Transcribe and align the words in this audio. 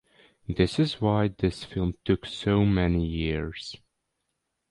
That 0.47 0.79
is 0.79 0.99
why 0.99 1.27
this 1.27 1.63
film 1.63 1.93
took 2.03 2.25
so 2.25 2.65
many 2.65 3.05
years. 3.05 3.75